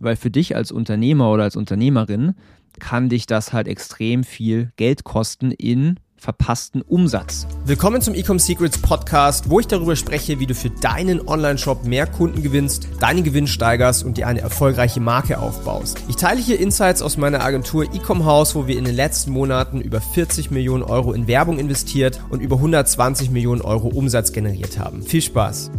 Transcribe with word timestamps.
weil 0.00 0.16
für 0.16 0.30
dich 0.30 0.56
als 0.56 0.72
Unternehmer 0.72 1.30
oder 1.30 1.44
als 1.44 1.56
Unternehmerin 1.56 2.34
kann 2.78 3.08
dich 3.08 3.26
das 3.26 3.52
halt 3.52 3.68
extrem 3.68 4.24
viel 4.24 4.70
Geld 4.76 5.04
kosten 5.04 5.50
in 5.50 5.98
verpassten 6.18 6.82
Umsatz. 6.82 7.46
Willkommen 7.64 8.02
zum 8.02 8.14
Ecom 8.14 8.38
Secrets 8.38 8.78
Podcast, 8.78 9.50
wo 9.50 9.60
ich 9.60 9.68
darüber 9.68 9.94
spreche, 9.94 10.40
wie 10.40 10.46
du 10.46 10.54
für 10.54 10.70
deinen 10.70 11.26
Online-Shop 11.26 11.84
mehr 11.84 12.06
Kunden 12.06 12.42
gewinnst, 12.42 12.88
deinen 13.00 13.22
Gewinn 13.22 13.46
steigerst 13.46 14.04
und 14.04 14.16
dir 14.16 14.26
eine 14.26 14.40
erfolgreiche 14.40 15.00
Marke 15.00 15.38
aufbaust. 15.38 16.02
Ich 16.08 16.16
teile 16.16 16.40
hier 16.40 16.58
Insights 16.58 17.02
aus 17.02 17.16
meiner 17.16 17.42
Agentur 17.42 17.84
Ecom 17.84 18.24
House, 18.24 18.54
wo 18.54 18.66
wir 18.66 18.78
in 18.78 18.84
den 18.84 18.96
letzten 18.96 19.30
Monaten 19.30 19.80
über 19.80 20.00
40 20.00 20.50
Millionen 20.50 20.82
Euro 20.82 21.12
in 21.12 21.28
Werbung 21.28 21.58
investiert 21.58 22.20
und 22.30 22.40
über 22.40 22.56
120 22.56 23.30
Millionen 23.30 23.60
Euro 23.60 23.88
Umsatz 23.88 24.32
generiert 24.32 24.78
haben. 24.78 25.02
Viel 25.02 25.22
Spaß! 25.22 25.70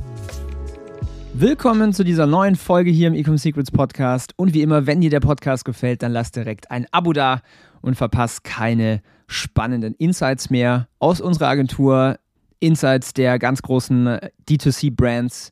Willkommen 1.36 1.94
zu 1.94 2.04
dieser 2.04 2.26
neuen 2.26 2.56
Folge 2.56 2.90
hier 2.90 3.08
im 3.08 3.14
Ecom 3.14 3.38
Secrets 3.38 3.70
Podcast. 3.70 4.34
Und 4.36 4.56
wie 4.56 4.64
immer, 4.64 4.88
wenn 4.88 5.00
dir 5.00 5.12
der 5.12 5.20
Podcast 5.20 5.64
gefällt, 5.64 6.02
dann 6.02 6.12
lass 6.12 6.32
direkt 6.32 6.72
ein 6.72 6.88
Abo 6.92 7.14
da 7.14 7.44
und 7.82 7.94
verpasst 7.96 8.44
keine 8.44 9.04
spannenden 9.28 9.94
Insights 9.94 10.50
mehr 10.50 10.88
aus 10.98 11.22
unserer 11.22 11.50
Agentur, 11.50 12.18
Insights 12.60 13.14
der 13.14 13.38
ganz 13.38 13.62
großen 13.62 14.18
D2C-Brands. 14.50 15.52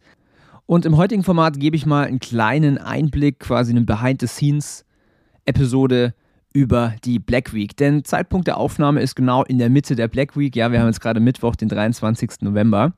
Und 0.66 0.84
im 0.86 0.98
heutigen 0.98 1.24
Format 1.24 1.60
gebe 1.60 1.76
ich 1.76 1.86
mal 1.86 2.08
einen 2.08 2.20
kleinen 2.20 2.80
Einblick, 2.80 3.38
quasi 3.40 3.72
eine 3.72 3.82
Behind-the-Scenes-Episode 3.82 6.16
über 6.54 6.96
die 7.06 7.20
Black 7.20 7.54
Week. 7.54 7.78
Denn 7.78 8.04
Zeitpunkt 8.04 8.48
der 8.48 8.58
Aufnahme 8.58 9.02
ist 9.02 9.16
genau 9.16 9.44
in 9.44 9.60
der 9.60 9.70
Mitte 9.70 9.96
der 9.96 10.08
Black 10.08 10.36
Week. 10.36 10.56
Ja, 10.56 10.72
wir 10.72 10.80
haben 10.80 10.88
jetzt 10.88 11.02
gerade 11.02 11.20
Mittwoch, 11.20 11.56
den 11.56 11.70
23. 11.70 12.42
November. 12.42 12.94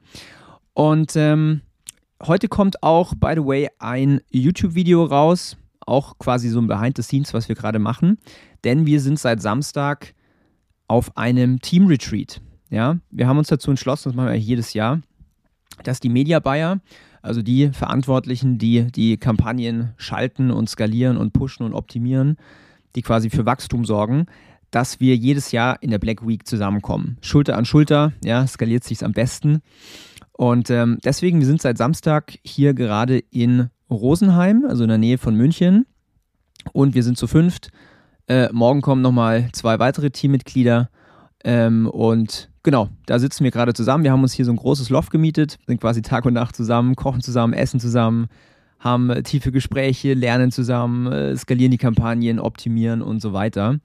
Und 0.74 1.18
ähm, 1.18 1.60
heute 2.22 2.48
kommt 2.48 2.84
auch, 2.84 3.16
by 3.16 3.34
the 3.36 3.46
way, 3.46 3.70
ein 3.80 4.22
YouTube-Video 4.32 5.04
raus. 5.04 5.58
Auch 5.86 6.18
quasi 6.20 6.50
so 6.50 6.60
ein 6.60 6.68
Behind 6.68 6.96
the 6.98 7.04
Scenes, 7.04 7.34
was 7.34 7.50
wir 7.50 7.56
gerade 7.56 7.80
machen. 7.80 8.20
Denn 8.64 8.86
wir 8.86 9.02
sind 9.02 9.20
seit 9.20 9.42
Samstag 9.42 10.14
auf 10.88 11.18
einem 11.18 11.62
Team-Retreat. 11.62 12.42
Ja, 12.70 12.98
wir 13.10 13.28
haben 13.28 13.38
uns 13.38 13.48
dazu 13.48 13.72
entschlossen, 13.72 14.10
das 14.10 14.16
machen 14.16 14.30
wir 14.30 14.36
jedes 14.36 14.74
Jahr, 14.74 15.02
dass 15.84 16.00
die 16.00 16.10
Media 16.10 16.40
Buyer, 16.40 16.80
also 17.22 17.42
die 17.42 17.70
Verantwortlichen, 17.70 18.60
die 18.60 18.92
die 18.92 19.18
Kampagnen 19.18 19.94
schalten 19.98 20.52
und 20.52 20.70
skalieren 20.70 21.18
und 21.18 21.34
pushen 21.34 21.66
und 21.66 21.74
optimieren, 21.74 22.38
die 22.96 23.02
quasi 23.02 23.30
für 23.30 23.46
Wachstum 23.46 23.86
sorgen, 23.86 24.28
dass 24.72 25.00
wir 25.00 25.16
jedes 25.16 25.52
Jahr 25.52 25.82
in 25.82 25.90
der 25.90 25.98
Black 25.98 26.28
Week 26.28 26.46
zusammenkommen. 26.46 27.18
Schulter 27.22 27.58
an 27.58 27.66
Schulter, 27.66 28.14
ja, 28.24 28.46
skaliert 28.46 28.84
sich 28.84 29.04
am 29.04 29.14
besten. 29.14 29.62
Und 30.40 30.70
ähm, 30.70 31.00
deswegen, 31.04 31.40
wir 31.40 31.48
sind 31.48 31.62
seit 31.62 31.78
Samstag 31.78 32.38
hier 32.44 32.74
gerade 32.74 33.18
in 33.18 33.70
Rosenheim, 33.90 34.64
also 34.66 34.84
in 34.84 34.90
der 34.90 34.98
Nähe 34.98 35.18
von 35.18 35.36
München. 35.36 35.86
Und 36.72 36.96
wir 36.96 37.04
sind 37.04 37.18
zu 37.18 37.28
fünft 37.28 37.72
äh, 38.30 38.48
morgen 38.54 38.82
kommen 38.82 39.02
nochmal 39.02 39.50
zwei 39.52 39.80
weitere 39.80 40.12
Teammitglieder. 40.12 40.90
Ähm, 41.44 41.88
und 41.88 42.50
genau, 42.64 42.90
da 43.08 43.18
sitzen 43.18 43.44
wir 43.44 43.52
gerade 43.52 43.74
zusammen. 43.74 44.04
Wir 44.04 44.12
haben 44.12 44.22
uns 44.22 44.34
hier 44.34 44.46
so 44.46 44.52
ein 44.52 44.58
großes 44.58 44.90
Loft 44.90 45.12
gemietet, 45.12 45.58
sind 45.68 45.82
quasi 45.82 46.02
Tag 46.02 46.26
und 46.26 46.34
Nacht 46.34 46.56
zusammen, 46.56 46.96
kochen 46.96 47.22
zusammen, 47.22 47.54
essen 47.54 47.80
zusammen, 47.80 48.28
haben 48.78 49.10
äh, 49.10 49.24
tiefe 49.24 49.52
Gespräche, 49.52 50.14
lernen 50.14 50.52
zusammen, 50.52 51.12
äh, 51.12 51.36
skalieren 51.36 51.72
die 51.72 51.78
Kampagnen, 51.78 52.40
optimieren 52.40 53.02
und 53.02 53.20
so 53.20 53.34
weiter. 53.34 53.80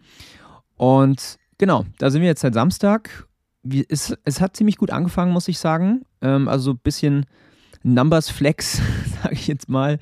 Und 0.77 1.39
genau, 1.56 1.86
da 1.98 2.11
sind 2.11 2.20
wir 2.20 2.28
jetzt 2.28 2.42
seit 2.42 2.55
Samstag. 2.55 3.27
Wie, 3.65 3.84
es, 3.89 4.17
es 4.25 4.41
hat 4.41 4.57
ziemlich 4.57 4.77
gut 4.77 4.91
angefangen, 4.91 5.33
muss 5.33 5.48
ich 5.48 5.59
sagen. 5.59 6.03
Ähm, 6.20 6.48
also 6.48 6.73
ein 6.73 6.79
bisschen 6.79 7.27
Numbers 7.83 8.31
Flex, 8.31 8.81
sage 9.23 9.34
ich 9.34 9.47
jetzt 9.47 9.69
mal. 9.69 9.98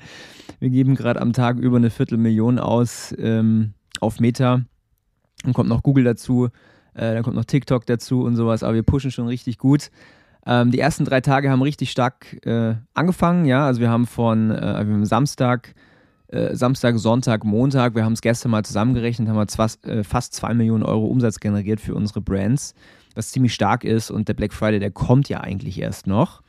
Wir 0.59 0.69
geben 0.69 0.95
gerade 0.95 1.21
am 1.21 1.33
Tag 1.33 1.57
über 1.57 1.77
eine 1.77 1.89
Viertelmillion 1.89 2.59
aus. 2.59 3.13
Ähm, 3.17 3.73
auf 4.03 4.19
Meta. 4.19 4.61
Dann 5.43 5.53
kommt 5.53 5.69
noch 5.69 5.83
Google 5.83 6.03
dazu, 6.03 6.49
äh, 6.93 7.13
dann 7.13 7.23
kommt 7.23 7.35
noch 7.35 7.45
TikTok 7.45 7.85
dazu 7.85 8.23
und 8.23 8.35
sowas, 8.35 8.63
aber 8.63 8.75
wir 8.75 8.83
pushen 8.83 9.11
schon 9.11 9.27
richtig 9.27 9.57
gut. 9.57 9.89
Ähm, 10.45 10.71
die 10.71 10.79
ersten 10.79 11.05
drei 11.05 11.21
Tage 11.21 11.49
haben 11.49 11.61
richtig 11.61 11.91
stark 11.91 12.45
äh, 12.45 12.75
angefangen, 12.93 13.45
ja. 13.45 13.65
Also 13.65 13.81
wir 13.81 13.89
haben 13.89 14.05
von 14.05 14.51
äh, 14.51 14.61
wir 14.61 14.93
haben 14.93 15.05
Samstag, 15.05 15.73
äh, 16.27 16.55
Samstag, 16.55 16.97
Sonntag, 16.97 17.45
Montag, 17.45 17.95
wir 17.95 18.03
haben 18.03 18.13
es 18.13 18.21
gestern 18.21 18.51
mal 18.51 18.63
zusammengerechnet, 18.63 19.27
haben 19.27 19.37
wir 19.37 19.89
äh, 19.89 20.03
fast 20.03 20.33
2 20.33 20.53
Millionen 20.53 20.83
Euro 20.83 21.05
Umsatz 21.07 21.39
generiert 21.39 21.79
für 21.79 21.95
unsere 21.95 22.21
Brands, 22.21 22.73
was 23.15 23.31
ziemlich 23.31 23.53
stark 23.53 23.83
ist 23.83 24.11
und 24.11 24.27
der 24.27 24.33
Black 24.33 24.53
Friday, 24.53 24.79
der 24.79 24.91
kommt 24.91 25.29
ja 25.29 25.41
eigentlich 25.41 25.79
erst 25.79 26.07
noch. 26.07 26.41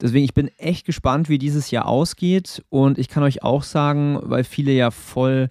Deswegen, 0.00 0.24
ich 0.24 0.34
bin 0.34 0.48
echt 0.56 0.86
gespannt, 0.86 1.28
wie 1.28 1.38
dieses 1.38 1.70
Jahr 1.70 1.86
ausgeht 1.86 2.64
und 2.70 2.98
ich 2.98 3.08
kann 3.08 3.22
euch 3.22 3.42
auch 3.42 3.62
sagen, 3.62 4.18
weil 4.22 4.44
viele 4.44 4.72
ja 4.72 4.90
voll 4.90 5.50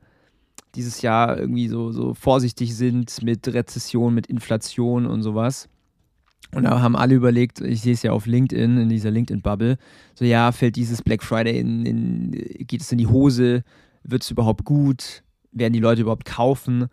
dieses 0.76 1.02
Jahr 1.02 1.38
irgendwie 1.38 1.68
so, 1.68 1.92
so 1.92 2.14
vorsichtig 2.14 2.76
sind 2.76 3.22
mit 3.24 3.48
Rezession, 3.48 4.14
mit 4.14 4.28
Inflation 4.28 5.06
und 5.06 5.22
sowas. 5.24 5.68
Und 6.52 6.64
da 6.64 6.82
haben 6.82 6.96
alle 6.96 7.14
überlegt, 7.14 7.62
ich 7.62 7.82
sehe 7.82 7.94
es 7.94 8.02
ja 8.02 8.12
auf 8.12 8.26
LinkedIn, 8.26 8.78
in 8.78 8.90
dieser 8.90 9.12
LinkedIn-Bubble, 9.12 9.78
so 10.16 10.26
ja, 10.26 10.52
fällt 10.52 10.76
dieses 10.78 11.02
Black 11.04 11.22
Friday 11.22 11.60
in, 11.60 11.86
in 11.86 12.32
geht 12.66 12.82
es 12.82 12.92
in 12.92 12.98
die 12.98 13.08
Hose, 13.08 13.64
wird 14.04 14.24
es 14.24 14.32
überhaupt 14.32 14.66
gut, 14.66 15.24
werden 15.52 15.74
die 15.74 15.80
Leute 15.80 16.02
überhaupt 16.02 16.26
kaufen? 16.26 16.88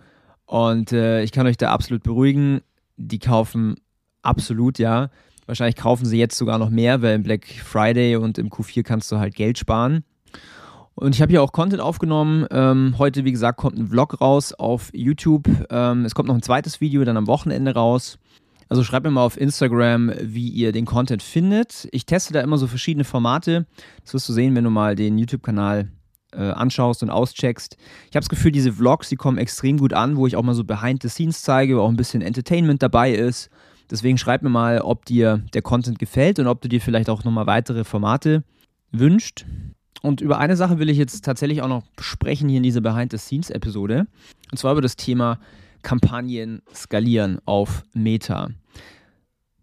Und 0.45 0.93
äh, 0.93 1.23
ich 1.23 1.33
kann 1.33 1.47
euch 1.47 1.56
da 1.56 1.73
absolut 1.73 2.03
beruhigen, 2.03 2.61
die 2.97 3.19
kaufen 3.19 3.77
absolut, 4.23 4.79
ja. 4.79 5.11
Wahrscheinlich 5.47 5.77
kaufen 5.77 6.07
sie 6.07 6.19
jetzt 6.19 6.37
sogar 6.37 6.59
noch 6.59 6.71
mehr, 6.71 7.03
weil 7.03 7.15
im 7.15 7.23
Black 7.23 7.47
Friday 7.47 8.17
und 8.17 8.39
im 8.39 8.51
Q4 8.51 8.83
kannst 8.83 9.12
du 9.12 9.19
halt 9.19 9.34
Geld 9.34 9.59
sparen. 9.59 10.05
Und 10.95 11.15
ich 11.15 11.23
habe 11.23 11.31
hier 11.31 11.43
auch 11.43 11.53
Content 11.53 11.81
aufgenommen. 11.81 12.47
Ähm, 12.51 12.95
heute, 12.99 13.25
wie 13.25 13.33
gesagt, 13.33 13.59
kommt 13.59 13.79
ein 13.79 13.89
Vlog 13.89 14.21
raus 14.21 14.53
auf 14.55 14.91
YouTube. 14.95 15.47
Ähm, 15.71 16.05
es 16.05 16.15
kommt 16.15 16.29
noch 16.29 16.35
ein 16.35 16.43
zweites 16.43 16.81
Video 16.81 17.05
dann 17.05 17.19
am 17.19 17.27
Wochenende 17.27 17.75
raus. 17.75 18.19
Also 18.69 18.83
schreibt 18.83 19.05
mir 19.05 19.12
mal 19.12 19.25
auf 19.25 19.39
Instagram, 19.39 20.11
wie 20.21 20.49
ihr 20.49 20.73
den 20.73 20.87
Content 20.87 21.23
findet. 21.23 21.87
Ich 21.93 22.06
teste 22.06 22.33
da 22.33 22.41
immer 22.41 22.59
so 22.59 22.67
verschiedene 22.67 23.05
Formate. 23.05 23.67
Das 24.03 24.15
wirst 24.15 24.29
du 24.29 24.33
sehen, 24.33 24.56
wenn 24.56 24.65
du 24.65 24.71
mal 24.71 24.97
den 24.97 25.19
YouTube-Kanal 25.19 25.93
anschaust 26.32 27.03
und 27.03 27.10
auscheckst. 27.10 27.76
Ich 28.10 28.16
habe 28.16 28.20
das 28.20 28.28
Gefühl, 28.28 28.53
diese 28.53 28.72
Vlogs, 28.72 29.09
die 29.09 29.16
kommen 29.16 29.38
extrem 29.38 29.78
gut 29.78 29.92
an, 29.92 30.16
wo 30.16 30.26
ich 30.26 30.37
auch 30.37 30.42
mal 30.42 30.54
so 30.54 30.64
Behind 30.64 31.03
the 31.03 31.09
Scenes 31.09 31.42
zeige, 31.42 31.76
wo 31.76 31.82
auch 31.82 31.88
ein 31.88 31.97
bisschen 31.97 32.22
Entertainment 32.22 32.82
dabei 32.82 33.12
ist. 33.12 33.50
Deswegen 33.91 34.19
schreib 34.19 34.42
mir 34.42 34.50
mal, 34.50 34.81
ob 34.81 35.04
dir 35.04 35.42
der 35.54 35.62
Content 35.62 35.98
gefällt 35.98 36.38
und 36.38 36.47
ob 36.48 36.60
du 36.60 36.69
dir 36.69 36.81
vielleicht 36.81 37.09
auch 37.09 37.25
nochmal 37.25 37.47
weitere 37.47 37.84
Formate 37.84 38.42
wünscht. 38.91 39.47
Und 40.03 40.20
über 40.20 40.38
eine 40.38 40.56
Sache 40.56 40.78
will 40.78 40.91
ich 40.91 40.98
jetzt 40.98 41.25
tatsächlich 41.25 41.62
auch 41.62 41.69
noch 41.69 41.84
sprechen 41.98 42.48
hier 42.48 42.58
in 42.58 42.62
dieser 42.62 42.81
Behind-the-Scenes-Episode. 42.81 44.06
Und 44.50 44.58
zwar 44.58 44.72
über 44.72 44.82
das 44.82 44.97
Thema 44.97 45.38
Kampagnen 45.82 46.62
skalieren 46.75 47.38
auf 47.44 47.84
Meta. 47.93 48.48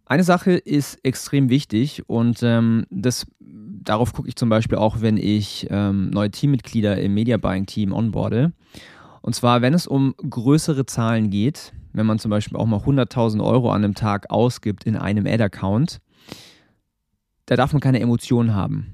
Eine 0.05 0.23
Sache 0.23 0.51
ist 0.51 1.03
extrem 1.03 1.49
wichtig 1.49 2.07
und 2.07 2.43
ähm, 2.43 2.85
das, 2.89 3.25
darauf 3.83 4.13
gucke 4.13 4.27
ich 4.27 4.35
zum 4.35 4.49
Beispiel 4.49 4.77
auch, 4.77 5.01
wenn 5.01 5.17
ich 5.17 5.67
ähm, 5.69 6.09
neue 6.09 6.31
Teammitglieder 6.31 6.99
im 6.99 7.13
Media 7.13 7.37
Buying 7.37 7.65
Team 7.65 7.91
onboarde. 7.91 8.53
Und 9.21 9.35
zwar, 9.35 9.61
wenn 9.61 9.73
es 9.73 9.87
um 9.87 10.15
größere 10.17 10.85
Zahlen 10.85 11.29
geht, 11.29 11.73
wenn 11.93 12.05
man 12.05 12.19
zum 12.19 12.29
Beispiel 12.29 12.57
auch 12.57 12.65
mal 12.65 12.79
100.000 12.79 13.43
Euro 13.43 13.71
an 13.71 13.83
einem 13.83 13.95
Tag 13.95 14.29
ausgibt 14.29 14.83
in 14.83 14.95
einem 14.95 15.25
Ad-Account, 15.25 16.01
da 17.45 17.55
darf 17.55 17.71
man 17.73 17.81
keine 17.81 17.99
Emotionen 17.99 18.55
haben. 18.55 18.93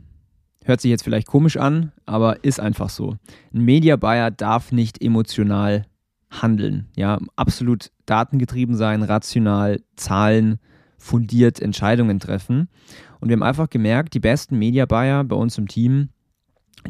Hört 0.64 0.82
sich 0.82 0.90
jetzt 0.90 1.04
vielleicht 1.04 1.28
komisch 1.28 1.58
an, 1.58 1.92
aber 2.06 2.44
ist 2.44 2.60
einfach 2.60 2.90
so. 2.90 3.16
Ein 3.54 3.62
Media 3.62 3.96
Buyer 3.96 4.30
darf 4.30 4.72
nicht 4.72 5.02
emotional 5.02 5.86
handeln, 6.30 6.90
ja, 6.96 7.18
absolut 7.36 7.92
datengetrieben 8.06 8.76
sein, 8.76 9.02
rational, 9.02 9.82
Zahlen, 9.96 10.60
fundiert 11.00 11.60
Entscheidungen 11.60 12.20
treffen. 12.20 12.70
Und 13.20 13.30
wir 13.30 13.34
haben 13.34 13.44
einfach 13.44 13.70
gemerkt, 13.70 14.14
die 14.14 14.20
besten 14.20 14.60
Media 14.60 14.86
Buyer 14.86 15.24
bei 15.24 15.36
uns 15.36 15.58
im 15.58 15.68
Team, 15.68 16.10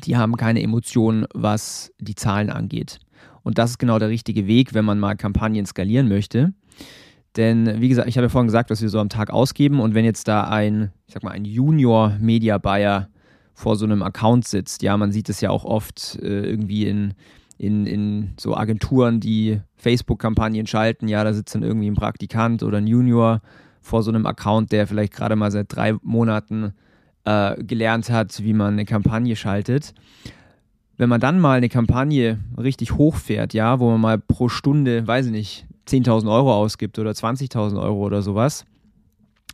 die 0.04 0.18
haben 0.18 0.36
keine 0.36 0.62
Emotionen, 0.62 1.26
was 1.34 1.92
die 2.00 2.16
Zahlen 2.16 2.50
angeht. 2.50 3.00
Und 3.44 3.58
das 3.58 3.72
ist 3.72 3.78
genau 3.80 4.00
der 4.00 4.10
richtige 4.10 4.48
Weg, 4.48 4.74
wenn 4.74 4.86
man 4.86 5.00
mal 5.00 5.16
Kampagnen 5.16 5.66
skalieren 5.66 6.08
möchte. 6.08 6.54
Denn 7.36 7.80
wie 7.80 7.90
gesagt, 7.90 8.08
ich 8.10 8.18
habe 8.18 8.26
ja 8.26 8.30
vorhin 8.30 8.48
gesagt, 8.48 8.70
was 8.70 8.82
wir 8.82 8.90
so 8.90 9.00
am 9.00 9.10
Tag 9.10 9.30
ausgeben 9.30 9.80
und 9.80 9.94
wenn 9.94 10.06
jetzt 10.06 10.28
da 10.28 10.44
ein, 10.44 10.92
ich 11.08 11.14
sag 11.14 11.24
mal, 11.24 11.32
ein 11.32 11.46
Junior 11.46 12.16
Media 12.20 12.58
Buyer 12.58 13.10
vor 13.54 13.76
so 13.76 13.86
einem 13.86 14.02
Account 14.02 14.48
sitzt. 14.48 14.84
Ja, 14.84 14.96
man 14.98 15.12
sieht 15.12 15.30
es 15.30 15.42
ja 15.42 15.50
auch 15.50 15.66
oft 15.66 16.18
äh, 16.22 16.50
irgendwie 16.50 16.88
in, 16.88 17.14
in, 17.58 17.86
in 17.86 18.34
so 18.40 18.56
Agenturen, 18.56 19.20
die 19.20 19.60
Facebook-Kampagnen 19.76 20.66
schalten. 20.66 21.08
Ja, 21.08 21.24
da 21.24 21.34
sitzt 21.34 21.54
dann 21.56 21.64
irgendwie 21.64 21.90
ein 21.90 21.96
Praktikant 21.96 22.64
oder 22.64 22.78
ein 22.78 22.88
Junior 22.88 23.42
vor 23.82 24.04
so 24.04 24.12
einem 24.12 24.26
Account, 24.26 24.72
der 24.72 24.88
vielleicht 24.88 25.14
gerade 25.14 25.36
mal 25.36 25.52
seit 25.52 25.74
drei 25.76 25.94
Monaten 26.02 26.74
äh, 27.26 27.62
gelernt 27.64 28.10
hat, 28.10 28.44
wie 28.44 28.54
man 28.54 28.74
eine 28.74 28.86
Kampagne 28.86 29.36
schaltet. 29.36 29.94
Wenn 30.98 31.10
man 31.10 31.22
dann 31.22 31.40
mal 31.40 31.58
eine 31.58 31.70
Kampagne 31.70 32.40
richtig 32.58 32.94
hochfährt, 32.94 33.54
ja, 33.54 33.80
wo 33.80 33.92
man 33.92 34.02
mal 34.02 34.20
pro 34.20 34.50
Stunde, 34.50 35.08
weiß 35.08 35.28
ich 35.28 35.32
nicht, 35.32 35.66
10.000 35.88 36.32
Euro 36.32 36.54
ausgibt 36.54 37.00
oder 37.00 37.12
20.000 37.12 37.82
Euro 37.82 38.06
oder 38.06 38.22
sowas, 38.22 38.66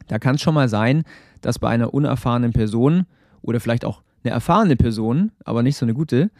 da 0.08 0.20
kann 0.20 0.36
es 0.36 0.42
schon 0.42 0.56
mal 0.56 0.70
sein, 0.70 1.04
dass 1.42 1.60
bei 1.60 1.70
einer 1.70 1.94
unerfahrenen 1.94 2.52
Person 2.52 3.06
oder 3.42 3.60
vielleicht 3.60 3.86
auch 3.86 4.02
eine 4.24 4.34
erfahrene 4.34 4.76
Person, 4.76 5.32
aber 5.44 5.62
nicht 5.62 5.78
so 5.78 5.86
eine 5.86 5.94
gute, 5.94 6.32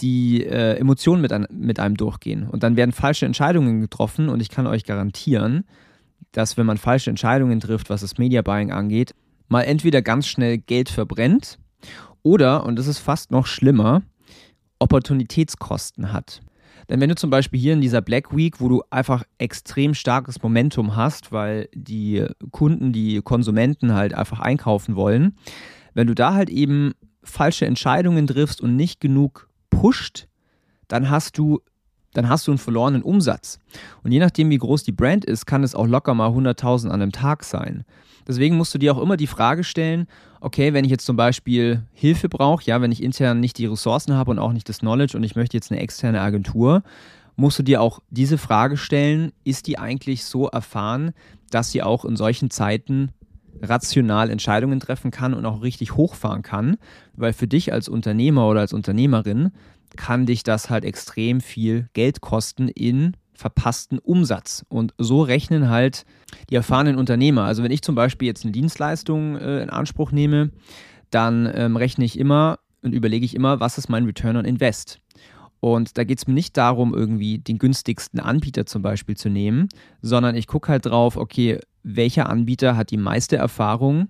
die 0.00 0.44
äh, 0.44 0.76
Emotionen 0.76 1.22
mit, 1.22 1.32
an, 1.32 1.46
mit 1.50 1.80
einem 1.80 1.96
durchgehen. 1.96 2.46
Und 2.48 2.62
dann 2.62 2.76
werden 2.76 2.92
falsche 2.92 3.26
Entscheidungen 3.26 3.80
getroffen 3.80 4.28
und 4.28 4.40
ich 4.40 4.50
kann 4.50 4.66
euch 4.66 4.84
garantieren, 4.84 5.64
dass 6.30 6.56
wenn 6.56 6.66
man 6.66 6.78
falsche 6.78 7.10
Entscheidungen 7.10 7.60
trifft, 7.60 7.90
was 7.90 8.02
das 8.02 8.18
Media 8.18 8.42
Buying 8.42 8.70
angeht, 8.70 9.14
mal 9.48 9.62
entweder 9.62 10.02
ganz 10.02 10.26
schnell 10.26 10.58
Geld 10.58 10.88
verbrennt 10.88 11.58
oder, 12.22 12.64
und 12.64 12.76
das 12.78 12.86
ist 12.86 12.98
fast 12.98 13.30
noch 13.30 13.46
schlimmer, 13.46 14.02
Opportunitätskosten 14.78 16.12
hat. 16.12 16.40
Denn 16.88 17.00
wenn 17.00 17.08
du 17.08 17.14
zum 17.14 17.30
Beispiel 17.30 17.60
hier 17.60 17.72
in 17.72 17.80
dieser 17.80 18.02
Black 18.02 18.36
Week, 18.36 18.60
wo 18.60 18.68
du 18.68 18.82
einfach 18.90 19.24
extrem 19.38 19.94
starkes 19.94 20.42
Momentum 20.42 20.96
hast, 20.96 21.32
weil 21.32 21.68
die 21.74 22.26
Kunden, 22.50 22.92
die 22.92 23.20
Konsumenten 23.22 23.94
halt 23.94 24.14
einfach 24.14 24.40
einkaufen 24.40 24.96
wollen, 24.96 25.36
wenn 25.94 26.06
du 26.06 26.14
da 26.14 26.34
halt 26.34 26.50
eben 26.50 26.92
falsche 27.22 27.66
Entscheidungen 27.66 28.26
triffst 28.26 28.60
und 28.60 28.76
nicht 28.76 29.00
genug 29.00 29.48
pusht, 29.70 30.26
dann 30.88 31.08
hast 31.08 31.38
du 31.38 31.60
dann 32.12 32.28
hast 32.28 32.46
du 32.46 32.50
einen 32.50 32.58
verlorenen 32.58 33.02
Umsatz. 33.02 33.58
Und 34.02 34.12
je 34.12 34.18
nachdem, 34.18 34.50
wie 34.50 34.58
groß 34.58 34.84
die 34.84 34.92
Brand 34.92 35.24
ist, 35.24 35.46
kann 35.46 35.64
es 35.64 35.74
auch 35.74 35.86
locker 35.86 36.14
mal 36.14 36.30
100.000 36.30 36.86
an 36.86 37.02
einem 37.02 37.12
Tag 37.12 37.44
sein. 37.44 37.84
Deswegen 38.26 38.56
musst 38.56 38.74
du 38.74 38.78
dir 38.78 38.94
auch 38.94 39.02
immer 39.02 39.16
die 39.16 39.26
Frage 39.26 39.64
stellen, 39.64 40.06
okay, 40.40 40.72
wenn 40.72 40.84
ich 40.84 40.90
jetzt 40.90 41.06
zum 41.06 41.16
Beispiel 41.16 41.82
Hilfe 41.92 42.28
brauche, 42.28 42.64
ja, 42.64 42.80
wenn 42.80 42.92
ich 42.92 43.02
intern 43.02 43.40
nicht 43.40 43.58
die 43.58 43.66
Ressourcen 43.66 44.14
habe 44.14 44.30
und 44.30 44.38
auch 44.38 44.52
nicht 44.52 44.68
das 44.68 44.78
Knowledge 44.78 45.16
und 45.16 45.24
ich 45.24 45.34
möchte 45.34 45.56
jetzt 45.56 45.72
eine 45.72 45.80
externe 45.80 46.20
Agentur, 46.20 46.82
musst 47.36 47.58
du 47.58 47.62
dir 47.62 47.80
auch 47.80 48.00
diese 48.10 48.38
Frage 48.38 48.76
stellen, 48.76 49.32
ist 49.44 49.66
die 49.66 49.78
eigentlich 49.78 50.24
so 50.24 50.48
erfahren, 50.48 51.12
dass 51.50 51.70
sie 51.70 51.82
auch 51.82 52.04
in 52.04 52.16
solchen 52.16 52.50
Zeiten 52.50 53.10
rational 53.60 54.30
Entscheidungen 54.30 54.80
treffen 54.80 55.10
kann 55.10 55.34
und 55.34 55.44
auch 55.46 55.62
richtig 55.62 55.94
hochfahren 55.96 56.42
kann, 56.42 56.76
weil 57.14 57.32
für 57.32 57.46
dich 57.46 57.72
als 57.72 57.88
Unternehmer 57.88 58.48
oder 58.48 58.60
als 58.60 58.72
Unternehmerin 58.72 59.52
kann 59.96 60.26
dich 60.26 60.42
das 60.42 60.70
halt 60.70 60.84
extrem 60.84 61.40
viel 61.40 61.88
Geld 61.92 62.20
kosten 62.20 62.68
in 62.68 63.16
verpassten 63.34 63.98
Umsatz. 63.98 64.64
Und 64.68 64.94
so 64.98 65.22
rechnen 65.22 65.68
halt 65.68 66.04
die 66.50 66.54
erfahrenen 66.54 66.96
Unternehmer. 66.96 67.44
Also 67.44 67.62
wenn 67.62 67.72
ich 67.72 67.82
zum 67.82 67.94
Beispiel 67.94 68.28
jetzt 68.28 68.44
eine 68.44 68.52
Dienstleistung 68.52 69.36
äh, 69.36 69.62
in 69.62 69.70
Anspruch 69.70 70.12
nehme, 70.12 70.50
dann 71.10 71.50
ähm, 71.54 71.76
rechne 71.76 72.04
ich 72.04 72.18
immer 72.18 72.58
und 72.82 72.94
überlege 72.94 73.24
ich 73.24 73.34
immer, 73.34 73.60
was 73.60 73.78
ist 73.78 73.88
mein 73.88 74.04
Return 74.04 74.36
on 74.36 74.44
Invest. 74.44 74.98
Und 75.60 75.96
da 75.96 76.02
geht 76.02 76.18
es 76.18 76.26
mir 76.26 76.34
nicht 76.34 76.56
darum, 76.56 76.92
irgendwie 76.92 77.38
den 77.38 77.58
günstigsten 77.58 78.18
Anbieter 78.18 78.66
zum 78.66 78.82
Beispiel 78.82 79.16
zu 79.16 79.28
nehmen, 79.28 79.68
sondern 80.00 80.34
ich 80.34 80.48
gucke 80.48 80.72
halt 80.72 80.86
drauf, 80.86 81.16
okay, 81.16 81.60
welcher 81.82 82.28
Anbieter 82.28 82.76
hat 82.76 82.90
die 82.90 82.96
meiste 82.96 83.36
Erfahrung, 83.36 84.08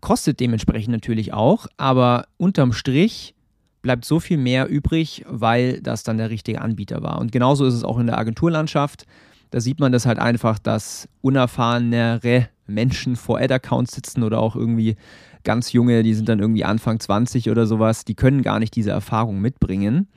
kostet 0.00 0.40
dementsprechend 0.40 0.92
natürlich 0.92 1.32
auch, 1.32 1.66
aber 1.76 2.26
unterm 2.36 2.72
Strich 2.72 3.34
bleibt 3.82 4.04
so 4.04 4.20
viel 4.20 4.36
mehr 4.36 4.68
übrig, 4.68 5.24
weil 5.26 5.80
das 5.80 6.02
dann 6.02 6.18
der 6.18 6.30
richtige 6.30 6.60
Anbieter 6.60 7.02
war. 7.02 7.18
Und 7.18 7.32
genauso 7.32 7.64
ist 7.64 7.74
es 7.74 7.84
auch 7.84 7.98
in 7.98 8.06
der 8.06 8.18
Agenturlandschaft. 8.18 9.06
Da 9.50 9.60
sieht 9.60 9.80
man 9.80 9.90
das 9.90 10.06
halt 10.06 10.18
einfach, 10.18 10.58
dass 10.58 11.08
unerfahrenere 11.22 12.48
Menschen 12.66 13.16
vor 13.16 13.40
Ad-Accounts 13.40 13.92
sitzen 13.92 14.22
oder 14.22 14.38
auch 14.40 14.54
irgendwie 14.54 14.96
ganz 15.44 15.72
junge, 15.72 16.02
die 16.02 16.14
sind 16.14 16.28
dann 16.28 16.40
irgendwie 16.40 16.64
Anfang 16.64 17.00
20 17.00 17.50
oder 17.50 17.66
sowas, 17.66 18.04
die 18.04 18.14
können 18.14 18.42
gar 18.42 18.58
nicht 18.58 18.76
diese 18.76 18.90
Erfahrung 18.90 19.40
mitbringen. 19.40 20.08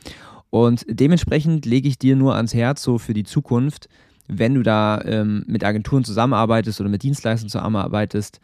Und 0.49 0.85
dementsprechend 0.87 1.65
lege 1.65 1.87
ich 1.87 1.97
dir 1.97 2.15
nur 2.15 2.35
ans 2.35 2.53
Herz, 2.53 2.83
so 2.83 2.99
für 2.99 3.13
die 3.13 3.23
Zukunft, 3.23 3.87
wenn 4.27 4.55
du 4.55 4.63
da 4.63 5.01
ähm, 5.05 5.43
mit 5.47 5.63
Agenturen 5.63 6.03
zusammenarbeitest 6.03 6.79
oder 6.79 6.89
mit 6.89 7.03
Dienstleistern 7.03 7.49
zusammenarbeitest, 7.49 8.39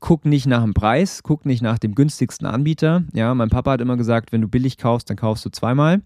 guck 0.00 0.24
nicht 0.24 0.46
nach 0.46 0.62
dem 0.62 0.74
Preis, 0.74 1.22
guck 1.22 1.44
nicht 1.44 1.62
nach 1.62 1.78
dem 1.78 1.94
günstigsten 1.94 2.46
Anbieter. 2.46 3.04
Ja, 3.12 3.34
mein 3.34 3.50
Papa 3.50 3.72
hat 3.72 3.80
immer 3.80 3.96
gesagt, 3.96 4.32
wenn 4.32 4.40
du 4.40 4.48
billig 4.48 4.78
kaufst, 4.78 5.10
dann 5.10 5.16
kaufst 5.16 5.44
du 5.44 5.50
zweimal, 5.50 6.02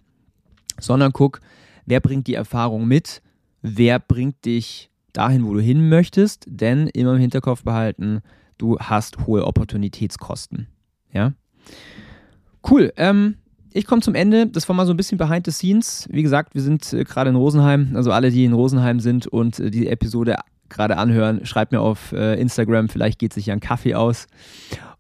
sondern 0.81 1.13
guck, 1.13 1.41
wer 1.87 2.01
bringt 2.01 2.27
die 2.27 2.35
Erfahrung 2.35 2.87
mit, 2.87 3.23
wer 3.61 3.99
bringt 3.99 4.45
dich 4.45 4.91
dahin, 5.13 5.45
wo 5.45 5.55
du 5.55 5.61
hin 5.61 5.89
möchtest, 5.89 6.47
denn 6.49 6.87
immer 6.89 7.15
im 7.15 7.21
Hinterkopf 7.21 7.65
behalten, 7.65 8.23
du 8.59 8.79
hast 8.79 9.27
hohe 9.27 9.47
Opportunitätskosten. 9.47 10.69
Ja, 11.13 11.33
cool. 12.71 12.93
Ähm, 12.97 13.37
ich 13.75 13.87
komme 13.87 14.03
zum 14.03 14.15
Ende. 14.15 14.47
Das 14.47 14.69
war 14.69 14.77
mal 14.77 14.87
so 14.87 14.93
ein 14.93 14.97
bisschen 14.97 15.19
behind 15.19 15.47
the 15.47 15.53
scenes. 15.53 16.09
Wie 16.11 16.23
gesagt, 16.23 16.55
wir 16.55 16.63
sind 16.63 16.93
äh, 16.93 17.05
gerade 17.05 17.31
in 17.31 17.37
Rosenheim. 17.37 17.93
Also 17.95 18.13
alle, 18.13 18.31
die 18.31 18.45
in 18.45 18.53
Rosenheim 18.53 19.01
sind 19.01 19.27
und 19.27 19.59
äh, 19.59 19.71
die 19.71 19.89
Episode 19.89 20.37
gerade 20.69 20.97
anhören, 20.97 21.45
schreibt 21.45 21.73
mir 21.73 21.81
auf 21.81 22.13
äh, 22.13 22.41
Instagram, 22.41 22.89
vielleicht 22.89 23.19
geht 23.19 23.33
sich 23.33 23.47
ja 23.47 23.55
ein 23.55 23.61
Kaffee 23.61 23.95
aus. 23.95 24.27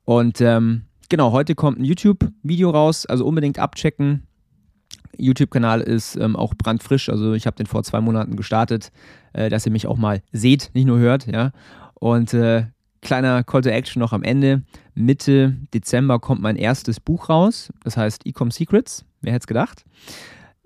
Und 0.05 0.41
ähm, 0.41 0.83
genau, 1.09 1.33
heute 1.33 1.55
kommt 1.55 1.79
ein 1.79 1.85
YouTube-Video 1.85 2.71
raus, 2.71 3.07
also 3.07 3.25
unbedingt 3.25 3.59
abchecken. 3.59 4.27
YouTube-Kanal 5.17 5.81
ist 5.81 6.17
ähm, 6.17 6.37
auch 6.37 6.55
brandfrisch, 6.55 7.09
also 7.09 7.33
ich 7.33 7.47
habe 7.47 7.57
den 7.57 7.67
vor 7.67 7.83
zwei 7.85 8.01
Monaten 8.01 8.37
gestartet, 8.37 8.91
dass 9.33 9.65
ihr 9.65 9.73
mich 9.73 9.87
auch 9.87 9.97
mal 9.97 10.21
seht, 10.33 10.71
nicht 10.75 10.85
nur 10.85 10.99
hört, 10.99 11.27
ja. 11.27 11.53
Und 11.95 12.35
kleiner 13.03 13.45
Call 13.45 13.61
to 13.61 13.69
Action 13.69 14.01
noch 14.01 14.13
am 14.13 14.23
Ende. 14.23 14.63
Mitte 14.95 15.57
Dezember 15.75 16.19
kommt 16.19 16.41
mein 16.41 16.57
erstes 16.57 17.01
Buch 17.01 17.29
raus, 17.29 17.73
das 17.85 17.97
heißt 17.97 18.25
Ecom 18.27 18.51
Secrets. 18.51 19.05
Wer 19.21 19.33
hätte 19.33 19.43
es 19.43 19.47
gedacht? 19.47 19.85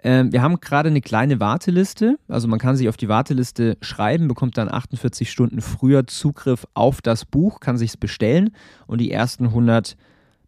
Ähm, 0.02 0.32
wir 0.32 0.42
haben 0.42 0.60
gerade 0.60 0.88
eine 0.88 1.00
kleine 1.00 1.40
Warteliste. 1.40 2.18
Also 2.28 2.46
man 2.46 2.58
kann 2.58 2.76
sich 2.76 2.88
auf 2.88 2.96
die 2.96 3.08
Warteliste 3.08 3.76
schreiben, 3.80 4.28
bekommt 4.28 4.56
dann 4.58 4.70
48 4.70 5.30
Stunden 5.30 5.60
früher 5.60 6.06
Zugriff 6.06 6.66
auf 6.74 7.02
das 7.02 7.24
Buch, 7.24 7.60
kann 7.60 7.78
sich 7.78 7.90
es 7.90 7.96
bestellen 7.96 8.50
und 8.86 9.00
die 9.00 9.10
ersten 9.10 9.46
100 9.46 9.96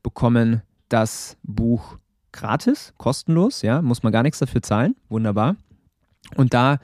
bekommen 0.02 0.62
das 0.88 1.36
Buch 1.42 1.98
gratis, 2.32 2.92
kostenlos, 2.98 3.62
ja, 3.62 3.82
muss 3.82 4.02
man 4.02 4.12
gar 4.12 4.22
nichts 4.22 4.38
dafür 4.38 4.62
zahlen. 4.62 4.94
Wunderbar. 5.08 5.56
Und 6.36 6.54
da 6.54 6.78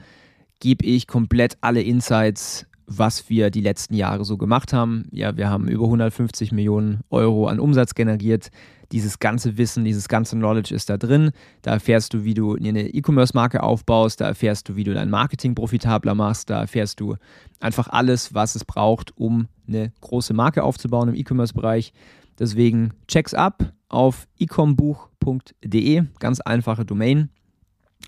gebe 0.59 0.85
ich 0.85 1.07
komplett 1.07 1.57
alle 1.61 1.81
Insights 1.81 2.65
was 2.87 3.29
wir 3.29 3.49
die 3.49 3.61
letzten 3.61 3.95
Jahre 3.95 4.25
so 4.25 4.37
gemacht 4.37 4.73
haben. 4.73 5.07
Ja, 5.11 5.37
wir 5.37 5.49
haben 5.49 5.67
über 5.67 5.85
150 5.85 6.51
Millionen 6.51 7.01
Euro 7.09 7.47
an 7.47 7.59
Umsatz 7.59 7.95
generiert. 7.95 8.49
Dieses 8.91 9.19
ganze 9.19 9.57
Wissen, 9.57 9.83
dieses 9.83 10.07
ganze 10.07 10.35
Knowledge 10.35 10.73
ist 10.73 10.89
da 10.89 10.97
drin. 10.97 11.31
Da 11.63 11.71
erfährst 11.71 12.13
du, 12.13 12.23
wie 12.23 12.35
du 12.35 12.55
eine 12.55 12.87
E-Commerce-Marke 12.89 13.63
aufbaust, 13.63 14.21
da 14.21 14.27
erfährst 14.27 14.69
du, 14.69 14.75
wie 14.75 14.83
du 14.83 14.93
dein 14.93 15.09
Marketing 15.09 15.55
profitabler 15.55 16.13
machst, 16.13 16.49
da 16.49 16.61
erfährst 16.61 16.99
du 16.99 17.15
einfach 17.59 17.87
alles, 17.89 18.33
was 18.33 18.55
es 18.55 18.63
braucht, 18.63 19.17
um 19.17 19.47
eine 19.67 19.91
große 20.01 20.33
Marke 20.33 20.63
aufzubauen 20.63 21.09
im 21.09 21.15
E-Commerce-Bereich. 21.15 21.93
Deswegen 22.37 22.91
checks 23.07 23.33
ab 23.33 23.73
auf 23.89 24.27
ecombuch.de, 24.39 26.03
ganz 26.19 26.39
einfache 26.41 26.85
Domain. 26.85 27.29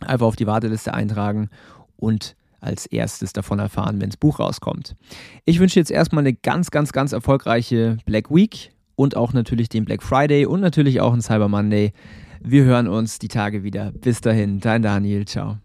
Einfach 0.01 0.27
auf 0.27 0.35
die 0.35 0.45
Warteliste 0.45 0.93
eintragen 0.93 1.49
und 1.95 2.35
als 2.59 2.85
erstes 2.85 3.33
davon 3.33 3.59
erfahren, 3.59 4.01
wenn 4.01 4.09
das 4.09 4.17
Buch 4.17 4.39
rauskommt. 4.39 4.95
Ich 5.45 5.59
wünsche 5.59 5.79
jetzt 5.79 5.91
erstmal 5.91 6.23
eine 6.23 6.33
ganz, 6.33 6.71
ganz, 6.71 6.91
ganz 6.91 7.11
erfolgreiche 7.11 7.97
Black 8.05 8.31
Week 8.33 8.71
und 8.95 9.15
auch 9.15 9.33
natürlich 9.33 9.69
den 9.69 9.85
Black 9.85 10.03
Friday 10.03 10.45
und 10.45 10.59
natürlich 10.59 11.01
auch 11.01 11.13
einen 11.13 11.21
Cyber 11.21 11.47
Monday. 11.47 11.93
Wir 12.41 12.63
hören 12.63 12.87
uns 12.87 13.19
die 13.19 13.27
Tage 13.27 13.63
wieder. 13.63 13.91
Bis 13.91 14.21
dahin, 14.21 14.59
dein 14.59 14.81
Daniel. 14.81 15.25
Ciao. 15.25 15.57